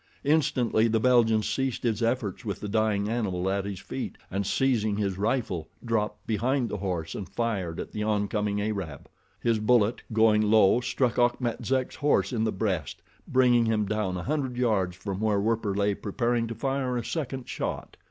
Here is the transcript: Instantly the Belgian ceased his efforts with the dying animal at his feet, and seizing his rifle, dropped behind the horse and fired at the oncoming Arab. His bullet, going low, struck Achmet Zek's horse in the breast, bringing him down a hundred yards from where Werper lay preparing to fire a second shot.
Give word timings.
Instantly 0.23 0.87
the 0.87 0.99
Belgian 0.99 1.43
ceased 1.43 1.83
his 1.83 2.01
efforts 2.01 2.43
with 2.43 2.59
the 2.59 2.67
dying 2.67 3.07
animal 3.07 3.47
at 3.51 3.65
his 3.65 3.79
feet, 3.79 4.17
and 4.31 4.47
seizing 4.47 4.97
his 4.97 5.15
rifle, 5.19 5.67
dropped 5.85 6.25
behind 6.25 6.69
the 6.69 6.77
horse 6.77 7.13
and 7.13 7.29
fired 7.29 7.79
at 7.79 7.91
the 7.91 8.01
oncoming 8.01 8.59
Arab. 8.59 9.07
His 9.41 9.59
bullet, 9.59 10.01
going 10.11 10.41
low, 10.41 10.79
struck 10.81 11.19
Achmet 11.19 11.63
Zek's 11.67 11.97
horse 11.97 12.33
in 12.33 12.45
the 12.45 12.51
breast, 12.51 13.03
bringing 13.27 13.67
him 13.67 13.85
down 13.85 14.17
a 14.17 14.23
hundred 14.23 14.57
yards 14.57 14.95
from 14.95 15.19
where 15.19 15.39
Werper 15.39 15.75
lay 15.75 15.93
preparing 15.93 16.47
to 16.47 16.55
fire 16.55 16.97
a 16.97 17.05
second 17.05 17.47
shot. 17.47 17.95